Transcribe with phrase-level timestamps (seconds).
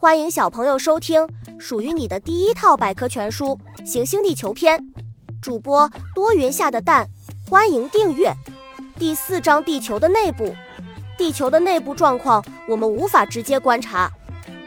[0.00, 1.26] 欢迎小朋友收听
[1.58, 4.78] 属于你的第一套百科全书《行星地球篇》，
[5.42, 7.08] 主播多云下的蛋，
[7.50, 8.32] 欢迎订阅。
[8.96, 10.54] 第四章：地球的内部。
[11.16, 14.08] 地球的内部状况我们无法直接观察，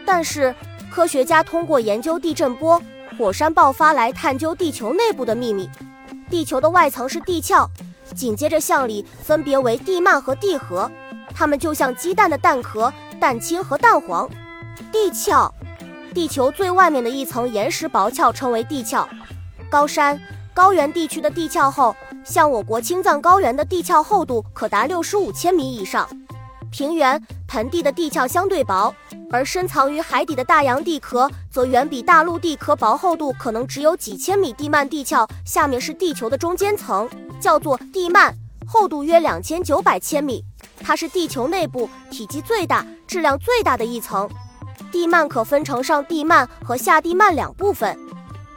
[0.06, 0.54] 但是
[0.92, 2.84] 科学家通过研究地震波、
[3.18, 5.70] 火山爆发来探究地球内部的秘密。
[6.30, 7.70] 地球的外层是地壳，
[8.14, 10.92] 紧接着向里分别为地幔和地核，
[11.34, 14.30] 它们就像鸡蛋的蛋壳、蛋清和蛋黄。
[14.92, 15.54] 地壳，
[16.14, 19.08] 地球最外面的一层岩石薄壳称为地壳。
[19.70, 20.20] 高山、
[20.54, 26.08] 高原地区的地壳厚，像我国青藏高原的地壳厚度可达六十五千米以上。
[26.72, 28.94] 平原、盆地的地壳相对薄，
[29.30, 34.54] 而深藏于海底的大洋地壳则远比大陆地壳薄，厚度可能只有几千米。
[34.54, 37.10] 地幔地壳下面是地球的中间层，
[37.42, 38.34] 叫做地幔，
[38.66, 40.44] 厚度约两千九百千米，
[40.82, 44.30] 它是地球内部体积最大、质量最大的一层。
[44.92, 47.98] 地幔可分成上地幔和下地幔两部分。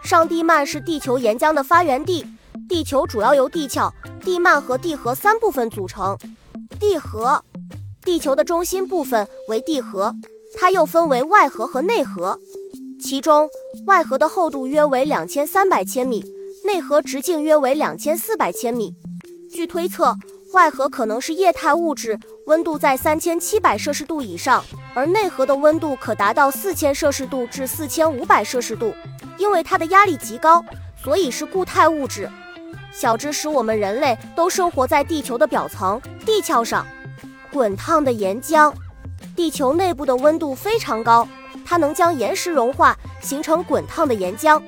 [0.02, 2.26] 上地幔是地球岩浆的发源地。
[2.68, 3.92] 地球主要由地壳、
[4.24, 6.16] 地幔和地核三部分组成。
[6.80, 7.44] 地核，
[8.02, 10.14] 地球的中心部分为地核，
[10.56, 12.38] 它又分为外核和内核。
[12.98, 13.48] 其中，
[13.86, 16.24] 外核的厚度约为两千三百千米，
[16.64, 18.94] 内核直径约为两千四百千米。
[19.50, 20.16] 据推测，
[20.52, 24.64] 外核可能是液态物质，温度在三千七百摄氏度以上。
[24.94, 28.94] 而内核的温度可达到四千摄氏度至四千五百摄氏度，
[29.36, 30.64] 因为它的压力极高，
[31.02, 32.30] 所以是固态物质。
[32.92, 36.86] 小知识：我们人类都生活在地球的表层地壳上。
[37.50, 38.72] 滚烫的岩浆，
[39.34, 41.26] 地球内部的温度非常高，
[41.64, 44.62] 它能将岩石融化，形成滚烫的岩浆。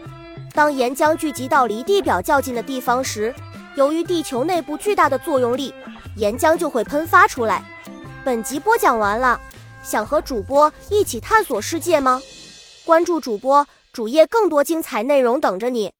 [0.52, 3.32] 当岩浆聚集到离地表较近的地方时，
[3.76, 5.72] 由于地球内部巨大的作用力，
[6.16, 7.62] 岩浆就会喷发出来。
[8.24, 9.38] 本集播讲完了。
[9.82, 12.20] 想和主播一起探索世界吗？
[12.84, 15.92] 关注主播主页，更多精彩内容等着你。